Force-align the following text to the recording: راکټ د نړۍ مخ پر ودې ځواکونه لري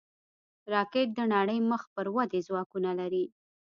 راکټ 0.73 1.07
د 1.17 1.19
نړۍ 1.33 1.59
مخ 1.69 1.81
پر 1.95 2.05
ودې 2.15 2.39
ځواکونه 2.47 2.91
لري 2.99 3.25